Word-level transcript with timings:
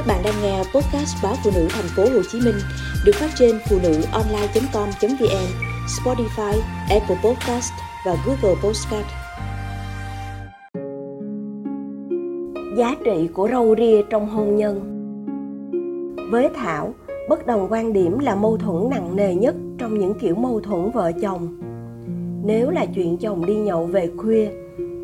Các 0.00 0.06
bạn 0.06 0.22
đang 0.24 0.34
nghe 0.42 0.58
podcast 0.58 1.22
báo 1.22 1.34
phụ 1.44 1.50
nữ 1.54 1.66
thành 1.70 1.84
phố 1.96 2.02
Hồ 2.02 2.22
Chí 2.30 2.40
Minh 2.40 2.54
được 3.04 3.12
phát 3.14 3.30
trên 3.34 3.58
phụ 3.68 3.78
nữ 3.82 4.02
online.com.vn, 4.12 5.46
Spotify, 5.86 6.60
Apple 6.90 7.16
Podcast 7.24 7.72
và 8.06 8.16
Google 8.26 8.60
Podcast. 8.62 9.06
Giá 12.76 12.94
trị 13.04 13.28
của 13.34 13.48
râu 13.48 13.76
ria 13.78 14.02
trong 14.10 14.28
hôn 14.28 14.56
nhân 14.56 14.80
Với 16.30 16.48
Thảo, 16.54 16.94
bất 17.28 17.46
đồng 17.46 17.66
quan 17.70 17.92
điểm 17.92 18.18
là 18.18 18.34
mâu 18.34 18.56
thuẫn 18.56 18.90
nặng 18.90 19.16
nề 19.16 19.34
nhất 19.34 19.54
trong 19.78 19.98
những 19.98 20.14
kiểu 20.14 20.34
mâu 20.34 20.60
thuẫn 20.60 20.90
vợ 20.90 21.12
chồng. 21.22 21.58
Nếu 22.44 22.70
là 22.70 22.86
chuyện 22.94 23.16
chồng 23.16 23.46
đi 23.46 23.54
nhậu 23.54 23.86
về 23.86 24.10
khuya, 24.16 24.50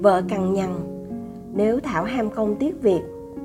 vợ 0.02 0.22
cằn 0.28 0.54
nhằn. 0.54 0.74
Nếu 1.54 1.80
Thảo 1.80 2.04
ham 2.04 2.30
công 2.30 2.56
tiếc 2.56 2.82
việc, 2.82 3.00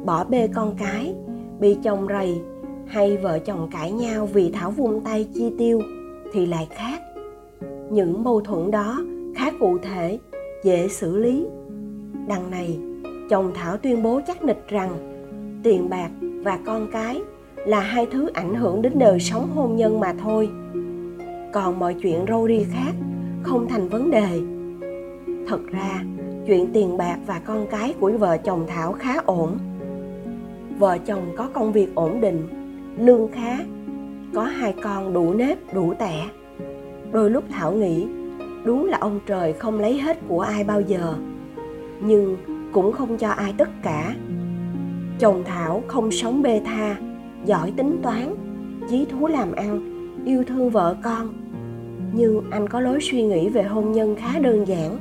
bỏ 0.06 0.24
bê 0.24 0.48
con 0.56 0.76
cái, 0.76 1.16
bị 1.62 1.78
chồng 1.84 2.08
rầy 2.10 2.42
hay 2.88 3.18
vợ 3.18 3.40
chồng 3.40 3.70
cãi 3.72 3.92
nhau 3.92 4.26
vì 4.26 4.52
Thảo 4.52 4.72
vung 4.72 5.02
tay 5.02 5.28
chi 5.34 5.52
tiêu 5.58 5.82
thì 6.34 6.46
lại 6.46 6.68
khác. 6.72 7.02
Những 7.90 8.24
mâu 8.24 8.42
thuẫn 8.42 8.72
đó 8.72 9.02
khá 9.36 9.52
cụ 9.60 9.78
thể, 9.78 10.20
dễ 10.64 10.88
xử 10.88 11.18
lý. 11.18 11.46
Đằng 12.28 12.52
này, 12.52 12.80
chồng 13.30 13.52
Thảo 13.56 13.78
tuyên 13.78 14.04
bố 14.04 14.22
chắc 14.28 14.44
nịch 14.44 14.68
rằng 14.68 14.92
tiền 15.64 15.90
bạc 15.90 16.10
và 16.22 16.60
con 16.66 16.88
cái 16.92 17.22
là 17.56 17.80
hai 17.80 18.08
thứ 18.12 18.30
ảnh 18.34 18.56
hưởng 18.56 18.82
đến 18.82 18.94
đời 19.00 19.20
sống 19.20 19.50
hôn 19.56 19.76
nhân 19.76 20.00
mà 20.00 20.14
thôi. 20.22 20.50
Còn 21.54 21.80
mọi 21.80 21.96
chuyện 22.02 22.26
râu 22.28 22.48
ri 22.48 22.64
khác 22.64 22.94
không 23.44 23.68
thành 23.70 23.90
vấn 23.90 24.12
đề. 24.12 24.42
Thật 25.48 25.60
ra, 25.72 26.04
chuyện 26.48 26.68
tiền 26.74 26.98
bạc 26.98 27.18
và 27.26 27.40
con 27.46 27.68
cái 27.68 27.94
của 28.00 28.12
vợ 28.20 28.38
chồng 28.38 28.66
Thảo 28.68 28.94
khá 28.94 29.16
ổn 29.26 29.58
vợ 30.82 30.98
chồng 30.98 31.34
có 31.38 31.50
công 31.54 31.72
việc 31.72 31.96
ổn 31.96 32.22
định, 32.22 32.48
lương 32.98 33.28
khá, 33.32 33.58
có 34.34 34.44
hai 34.44 34.74
con 34.84 35.14
đủ 35.14 35.34
nếp, 35.34 35.74
đủ 35.74 35.94
tẻ. 36.00 36.26
Đôi 37.12 37.30
lúc 37.30 37.44
thảo 37.50 37.72
nghĩ, 37.72 38.08
đúng 38.66 38.86
là 38.86 38.98
ông 39.02 39.20
trời 39.26 39.54
không 39.54 39.80
lấy 39.80 40.00
hết 40.00 40.18
của 40.28 40.42
ai 40.42 40.64
bao 40.64 40.82
giờ, 40.82 41.16
nhưng 42.02 42.38
cũng 42.74 42.92
không 42.92 43.18
cho 43.18 43.30
ai 43.30 43.54
tất 43.58 43.70
cả. 43.84 44.16
Chồng 45.20 45.44
thảo 45.46 45.84
không 45.88 46.12
sống 46.12 46.42
bê 46.42 46.62
tha, 46.66 46.96
giỏi 47.46 47.74
tính 47.78 48.00
toán, 48.04 48.36
chí 48.90 49.06
thú 49.06 49.28
làm 49.28 49.52
ăn, 49.52 49.82
yêu 50.26 50.44
thương 50.48 50.70
vợ 50.70 50.96
con. 51.04 51.34
Nhưng 52.14 52.42
anh 52.52 52.70
có 52.70 52.80
lối 52.80 53.00
suy 53.02 53.24
nghĩ 53.24 53.50
về 53.50 53.64
hôn 53.64 53.92
nhân 53.92 54.16
khá 54.16 54.40
đơn 54.40 54.68
giản. 54.68 54.98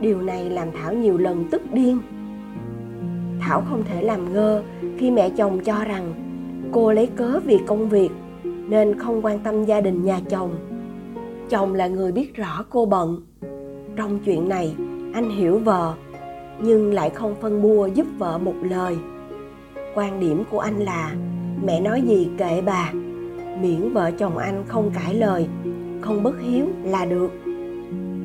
Điều 0.00 0.22
này 0.22 0.50
làm 0.50 0.68
thảo 0.82 0.92
nhiều 0.92 1.18
lần 1.18 1.44
tức 1.50 1.62
điên 1.72 1.98
thảo 3.46 3.62
không 3.70 3.84
thể 3.84 4.02
làm 4.02 4.32
ngơ 4.32 4.62
khi 4.98 5.10
mẹ 5.10 5.30
chồng 5.30 5.60
cho 5.64 5.84
rằng 5.84 6.14
cô 6.72 6.92
lấy 6.92 7.06
cớ 7.06 7.40
vì 7.44 7.58
công 7.66 7.88
việc 7.88 8.10
nên 8.44 8.98
không 8.98 9.24
quan 9.24 9.38
tâm 9.38 9.64
gia 9.64 9.80
đình 9.80 10.04
nhà 10.04 10.20
chồng. 10.30 10.54
Chồng 11.50 11.74
là 11.74 11.86
người 11.86 12.12
biết 12.12 12.34
rõ 12.34 12.64
cô 12.70 12.86
bận. 12.86 13.22
Trong 13.96 14.18
chuyện 14.24 14.48
này, 14.48 14.74
anh 15.14 15.30
hiểu 15.30 15.58
vợ, 15.58 15.94
nhưng 16.60 16.92
lại 16.92 17.10
không 17.10 17.34
phân 17.40 17.62
bua 17.62 17.86
giúp 17.86 18.06
vợ 18.18 18.38
một 18.38 18.54
lời. 18.62 18.96
Quan 19.94 20.20
điểm 20.20 20.44
của 20.50 20.58
anh 20.58 20.78
là, 20.78 21.14
mẹ 21.64 21.80
nói 21.80 22.02
gì 22.02 22.28
kệ 22.38 22.62
bà. 22.66 22.92
Miễn 23.62 23.92
vợ 23.92 24.10
chồng 24.10 24.38
anh 24.38 24.64
không 24.68 24.90
cãi 24.94 25.14
lời, 25.14 25.46
không 26.00 26.22
bất 26.22 26.40
hiếu 26.40 26.66
là 26.82 27.04
được. 27.04 27.30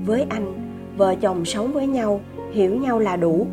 Với 0.06 0.26
anh, 0.30 0.54
vợ 0.98 1.16
chồng 1.16 1.46
sống 1.46 1.72
với 1.74 1.88
nhau, 1.88 2.22
hiểu 2.52 2.76
nhau 2.76 3.00
là 3.00 3.16
đủ 3.16 3.48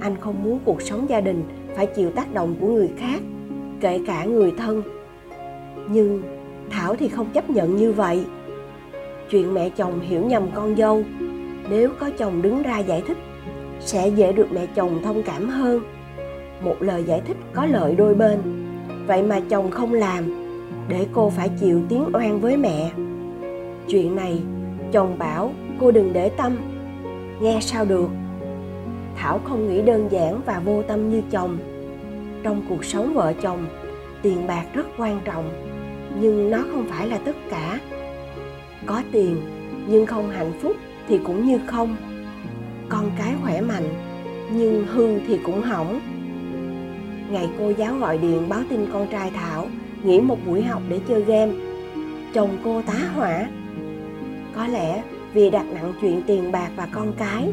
anh 0.00 0.16
không 0.20 0.44
muốn 0.44 0.58
cuộc 0.64 0.82
sống 0.82 1.06
gia 1.08 1.20
đình 1.20 1.42
phải 1.76 1.86
chịu 1.86 2.10
tác 2.10 2.34
động 2.34 2.54
của 2.60 2.66
người 2.66 2.90
khác, 2.96 3.20
kể 3.80 4.00
cả 4.06 4.24
người 4.24 4.52
thân. 4.58 4.82
Nhưng 5.90 6.22
thảo 6.70 6.94
thì 6.96 7.08
không 7.08 7.26
chấp 7.32 7.50
nhận 7.50 7.76
như 7.76 7.92
vậy. 7.92 8.24
Chuyện 9.30 9.54
mẹ 9.54 9.70
chồng 9.70 10.00
hiểu 10.00 10.26
nhầm 10.26 10.42
con 10.54 10.76
dâu, 10.76 11.02
nếu 11.70 11.90
có 11.98 12.10
chồng 12.18 12.42
đứng 12.42 12.62
ra 12.62 12.78
giải 12.78 13.02
thích, 13.06 13.18
sẽ 13.80 14.08
dễ 14.08 14.32
được 14.32 14.46
mẹ 14.52 14.66
chồng 14.74 15.00
thông 15.04 15.22
cảm 15.22 15.48
hơn. 15.48 15.82
Một 16.62 16.76
lời 16.80 17.04
giải 17.04 17.20
thích 17.26 17.36
có 17.52 17.66
lợi 17.66 17.94
đôi 17.94 18.14
bên. 18.14 18.38
Vậy 19.06 19.22
mà 19.22 19.40
chồng 19.48 19.70
không 19.70 19.92
làm, 19.92 20.24
để 20.88 21.06
cô 21.12 21.30
phải 21.30 21.50
chịu 21.60 21.80
tiếng 21.88 22.04
oan 22.12 22.40
với 22.40 22.56
mẹ. 22.56 22.90
Chuyện 23.88 24.16
này, 24.16 24.42
chồng 24.92 25.18
bảo 25.18 25.52
cô 25.80 25.90
đừng 25.90 26.12
để 26.12 26.28
tâm. 26.28 26.56
Nghe 27.40 27.58
sao 27.60 27.84
được? 27.84 28.08
Thảo 29.18 29.40
không 29.44 29.68
nghĩ 29.68 29.82
đơn 29.82 30.08
giản 30.10 30.40
và 30.46 30.60
vô 30.64 30.82
tâm 30.82 31.10
như 31.10 31.22
chồng. 31.30 31.58
Trong 32.42 32.62
cuộc 32.68 32.84
sống 32.84 33.14
vợ 33.14 33.32
chồng, 33.42 33.66
tiền 34.22 34.46
bạc 34.46 34.64
rất 34.74 34.86
quan 34.98 35.20
trọng, 35.24 35.50
nhưng 36.20 36.50
nó 36.50 36.58
không 36.72 36.86
phải 36.88 37.08
là 37.08 37.18
tất 37.18 37.36
cả. 37.50 37.78
Có 38.86 39.02
tiền, 39.12 39.36
nhưng 39.88 40.06
không 40.06 40.30
hạnh 40.30 40.52
phúc 40.60 40.76
thì 41.08 41.18
cũng 41.24 41.46
như 41.46 41.58
không. 41.66 41.96
Con 42.88 43.10
cái 43.18 43.34
khỏe 43.42 43.60
mạnh, 43.60 43.88
nhưng 44.52 44.86
hư 44.86 45.18
thì 45.26 45.38
cũng 45.44 45.62
hỏng. 45.62 46.00
Ngày 47.30 47.48
cô 47.58 47.70
giáo 47.70 47.94
gọi 47.94 48.18
điện 48.18 48.48
báo 48.48 48.60
tin 48.70 48.86
con 48.92 49.06
trai 49.06 49.30
thảo 49.30 49.66
nghỉ 50.02 50.20
một 50.20 50.38
buổi 50.46 50.62
học 50.62 50.82
để 50.88 51.00
chơi 51.08 51.22
game. 51.22 51.52
Chồng 52.34 52.50
cô 52.64 52.82
tá 52.86 52.98
hỏa. 53.14 53.46
Có 54.54 54.66
lẽ 54.66 55.02
vì 55.34 55.50
đặt 55.50 55.66
nặng 55.74 55.92
chuyện 56.00 56.22
tiền 56.26 56.52
bạc 56.52 56.70
và 56.76 56.88
con 56.92 57.12
cái 57.18 57.48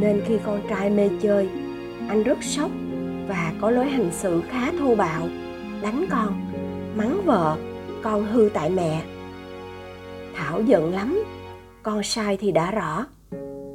nên 0.00 0.20
khi 0.24 0.38
con 0.46 0.60
trai 0.68 0.90
mê 0.90 1.08
chơi, 1.20 1.48
anh 2.08 2.22
rất 2.22 2.38
sốc 2.42 2.70
và 3.28 3.52
có 3.60 3.70
lối 3.70 3.86
hành 3.86 4.10
xử 4.12 4.42
khá 4.48 4.72
thô 4.78 4.94
bạo, 4.94 5.28
đánh 5.82 6.06
con, 6.10 6.32
mắng 6.96 7.20
vợ, 7.24 7.56
con 8.02 8.24
hư 8.24 8.48
tại 8.54 8.70
mẹ. 8.70 9.02
Thảo 10.34 10.62
giận 10.62 10.94
lắm, 10.94 11.24
con 11.82 12.02
sai 12.02 12.36
thì 12.36 12.52
đã 12.52 12.70
rõ, 12.70 13.06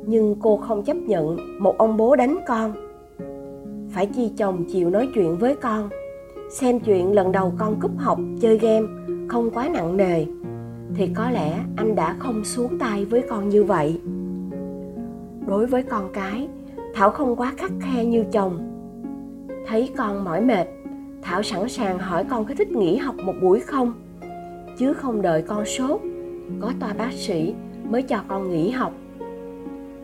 nhưng 0.05 0.35
cô 0.41 0.57
không 0.57 0.83
chấp 0.83 0.97
nhận 0.97 1.37
một 1.63 1.77
ông 1.77 1.97
bố 1.97 2.15
đánh 2.15 2.37
con. 2.47 2.73
Phải 3.91 4.05
chi 4.05 4.31
chồng 4.37 4.65
chịu 4.71 4.89
nói 4.89 5.09
chuyện 5.15 5.37
với 5.37 5.55
con, 5.55 5.89
xem 6.51 6.79
chuyện 6.79 7.11
lần 7.11 7.31
đầu 7.31 7.53
con 7.57 7.79
cúp 7.79 7.91
học 7.97 8.19
chơi 8.41 8.57
game 8.57 8.87
không 9.27 9.51
quá 9.51 9.69
nặng 9.73 9.97
nề, 9.97 10.25
thì 10.95 11.09
có 11.15 11.29
lẽ 11.29 11.59
anh 11.75 11.95
đã 11.95 12.15
không 12.19 12.45
xuống 12.45 12.79
tay 12.79 13.05
với 13.05 13.23
con 13.29 13.49
như 13.49 13.63
vậy 13.63 13.99
đối 15.47 15.65
với 15.65 15.83
con 15.83 16.09
cái. 16.13 16.47
Thảo 16.93 17.09
không 17.09 17.35
quá 17.35 17.53
khắc 17.57 17.71
khe 17.81 18.05
như 18.05 18.23
chồng. 18.31 18.69
Thấy 19.67 19.89
con 19.97 20.23
mỏi 20.23 20.41
mệt, 20.41 20.67
thảo 21.21 21.43
sẵn 21.43 21.69
sàng 21.69 21.99
hỏi 21.99 22.25
con 22.29 22.45
có 22.45 22.53
thích 22.57 22.71
nghỉ 22.71 22.97
học 22.97 23.15
một 23.25 23.33
buổi 23.41 23.59
không? 23.59 23.93
Chứ 24.77 24.93
không 24.93 25.21
đợi 25.21 25.41
con 25.41 25.65
sốt, 25.65 26.01
có 26.59 26.71
toa 26.79 26.93
bác 26.93 27.11
sĩ 27.13 27.53
mới 27.89 28.01
cho 28.01 28.19
con 28.27 28.51
nghỉ 28.51 28.69
học. 28.69 28.93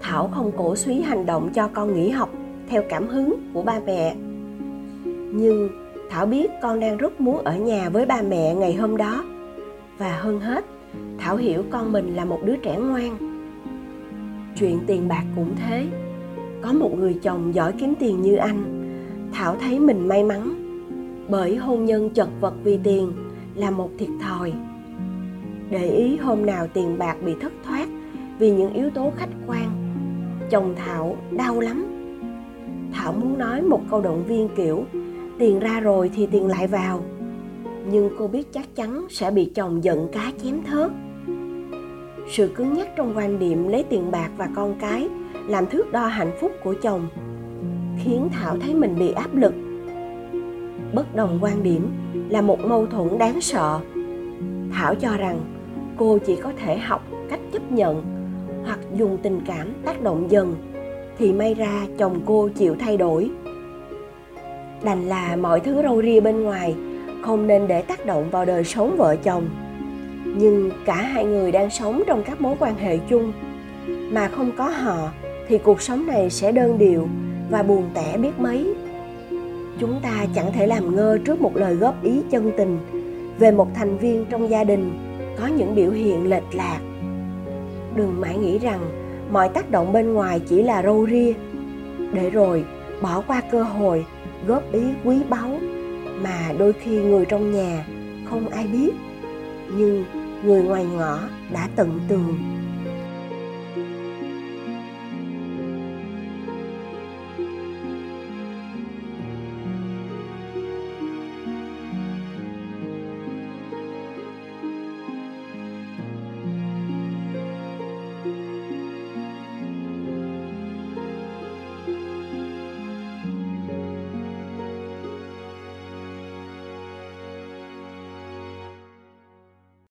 Thảo 0.01 0.29
không 0.33 0.51
cổ 0.57 0.75
suý 0.75 1.01
hành 1.01 1.25
động 1.25 1.49
cho 1.53 1.69
con 1.73 1.93
nghỉ 1.93 2.09
học 2.09 2.29
theo 2.69 2.83
cảm 2.89 3.07
hứng 3.07 3.51
của 3.53 3.61
ba 3.61 3.79
mẹ. 3.85 4.15
Nhưng 5.31 5.69
thảo 6.09 6.25
biết 6.25 6.51
con 6.61 6.79
đang 6.79 6.97
rất 6.97 7.21
muốn 7.21 7.43
ở 7.43 7.55
nhà 7.55 7.89
với 7.89 8.05
ba 8.05 8.21
mẹ 8.21 8.55
ngày 8.55 8.73
hôm 8.73 8.97
đó. 8.97 9.23
Và 9.97 10.19
hơn 10.19 10.39
hết, 10.39 10.65
thảo 11.17 11.35
hiểu 11.35 11.63
con 11.69 11.91
mình 11.91 12.15
là 12.15 12.25
một 12.25 12.39
đứa 12.45 12.55
trẻ 12.55 12.77
ngoan 12.77 13.28
chuyện 14.59 14.79
tiền 14.87 15.07
bạc 15.07 15.23
cũng 15.35 15.55
thế. 15.55 15.87
Có 16.61 16.73
một 16.73 16.97
người 16.97 17.19
chồng 17.21 17.55
giỏi 17.55 17.73
kiếm 17.79 17.93
tiền 17.99 18.21
như 18.21 18.35
anh. 18.35 18.63
Thảo 19.31 19.55
thấy 19.61 19.79
mình 19.79 20.07
may 20.07 20.23
mắn, 20.23 20.53
bởi 21.29 21.55
hôn 21.55 21.85
nhân 21.85 22.09
chật 22.09 22.29
vật 22.41 22.53
vì 22.63 22.79
tiền 22.83 23.11
là 23.55 23.71
một 23.71 23.89
thiệt 23.97 24.09
thòi. 24.21 24.53
Để 25.69 25.89
ý 25.89 26.17
hôm 26.17 26.45
nào 26.45 26.67
tiền 26.67 26.97
bạc 26.97 27.15
bị 27.25 27.33
thất 27.41 27.53
thoát 27.65 27.87
vì 28.39 28.51
những 28.51 28.73
yếu 28.73 28.89
tố 28.89 29.11
khách 29.17 29.29
quan, 29.47 29.69
chồng 30.49 30.73
thảo 30.75 31.17
đau 31.31 31.59
lắm. 31.59 31.85
Thảo 32.93 33.13
muốn 33.13 33.37
nói 33.37 33.61
một 33.61 33.81
câu 33.91 34.01
động 34.01 34.23
viên 34.27 34.49
kiểu, 34.55 34.83
tiền 35.39 35.59
ra 35.59 35.79
rồi 35.79 36.11
thì 36.15 36.27
tiền 36.31 36.47
lại 36.47 36.67
vào. 36.67 37.03
Nhưng 37.91 38.09
cô 38.17 38.27
biết 38.27 38.53
chắc 38.53 38.75
chắn 38.75 39.05
sẽ 39.09 39.31
bị 39.31 39.51
chồng 39.55 39.83
giận 39.83 40.07
cá 40.11 40.31
chém 40.43 40.63
thớt 40.63 40.91
sự 42.29 42.51
cứng 42.55 42.73
nhắc 42.73 42.87
trong 42.95 43.17
quan 43.17 43.39
điểm 43.39 43.67
lấy 43.67 43.83
tiền 43.89 44.11
bạc 44.11 44.29
và 44.37 44.49
con 44.55 44.75
cái 44.79 45.09
làm 45.47 45.65
thước 45.65 45.91
đo 45.91 46.07
hạnh 46.07 46.31
phúc 46.41 46.51
của 46.63 46.75
chồng 46.81 47.07
khiến 48.03 48.29
thảo 48.31 48.57
thấy 48.61 48.75
mình 48.75 48.95
bị 48.99 49.11
áp 49.11 49.35
lực. 49.35 49.53
Bất 50.93 51.15
đồng 51.15 51.39
quan 51.41 51.63
điểm 51.63 51.89
là 52.29 52.41
một 52.41 52.59
mâu 52.59 52.87
thuẫn 52.87 53.17
đáng 53.17 53.41
sợ. 53.41 53.79
Thảo 54.71 54.95
cho 54.95 55.17
rằng 55.17 55.39
cô 55.97 56.17
chỉ 56.25 56.35
có 56.35 56.51
thể 56.57 56.77
học 56.77 57.07
cách 57.29 57.39
chấp 57.53 57.71
nhận 57.71 58.03
hoặc 58.65 58.79
dùng 58.95 59.17
tình 59.23 59.41
cảm 59.45 59.67
tác 59.85 60.01
động 60.01 60.31
dần 60.31 60.55
thì 61.17 61.33
may 61.33 61.53
ra 61.53 61.85
chồng 61.97 62.21
cô 62.25 62.49
chịu 62.55 62.75
thay 62.79 62.97
đổi. 62.97 63.31
Đành 64.83 65.09
là 65.09 65.35
mọi 65.35 65.59
thứ 65.59 65.81
râu 65.83 66.01
ria 66.01 66.19
bên 66.19 66.43
ngoài, 66.43 66.75
không 67.21 67.47
nên 67.47 67.67
để 67.67 67.81
tác 67.81 68.05
động 68.05 68.29
vào 68.31 68.45
đời 68.45 68.63
sống 68.63 68.95
vợ 68.97 69.15
chồng 69.15 69.49
nhưng 70.35 70.71
cả 70.85 70.95
hai 70.95 71.25
người 71.25 71.51
đang 71.51 71.69
sống 71.69 72.03
trong 72.07 72.23
các 72.23 72.41
mối 72.41 72.55
quan 72.59 72.75
hệ 72.75 72.97
chung. 73.09 73.33
Mà 73.87 74.27
không 74.27 74.51
có 74.57 74.69
họ, 74.69 75.11
thì 75.47 75.57
cuộc 75.57 75.81
sống 75.81 76.07
này 76.07 76.29
sẽ 76.29 76.51
đơn 76.51 76.77
điệu 76.77 77.07
và 77.49 77.63
buồn 77.63 77.89
tẻ 77.93 78.17
biết 78.17 78.39
mấy. 78.39 78.73
Chúng 79.79 79.99
ta 80.03 80.25
chẳng 80.35 80.51
thể 80.53 80.67
làm 80.67 80.95
ngơ 80.95 81.17
trước 81.25 81.41
một 81.41 81.57
lời 81.57 81.75
góp 81.75 82.03
ý 82.03 82.21
chân 82.31 82.51
tình 82.57 82.77
về 83.39 83.51
một 83.51 83.67
thành 83.75 83.97
viên 83.97 84.25
trong 84.29 84.49
gia 84.49 84.63
đình 84.63 84.91
có 85.39 85.47
những 85.47 85.75
biểu 85.75 85.91
hiện 85.91 86.29
lệch 86.29 86.55
lạc. 86.55 86.79
Đừng 87.95 88.21
mãi 88.21 88.37
nghĩ 88.37 88.59
rằng 88.59 88.79
mọi 89.31 89.49
tác 89.49 89.71
động 89.71 89.93
bên 89.93 90.13
ngoài 90.13 90.39
chỉ 90.39 90.63
là 90.63 90.83
râu 90.83 91.07
ria. 91.07 91.33
Để 92.13 92.29
rồi, 92.29 92.63
bỏ 93.01 93.21
qua 93.27 93.41
cơ 93.51 93.63
hội, 93.63 94.05
góp 94.47 94.71
ý 94.71 94.81
quý 95.03 95.17
báu 95.29 95.59
mà 96.21 96.53
đôi 96.57 96.73
khi 96.73 97.01
người 97.01 97.25
trong 97.25 97.51
nhà 97.51 97.85
không 98.29 98.49
ai 98.49 98.67
biết 98.67 98.91
nhưng 99.77 100.05
người 100.43 100.61
ngoài 100.63 100.85
ngõ 100.85 101.19
đã 101.51 101.69
tận 101.75 101.99
tường. 102.07 102.58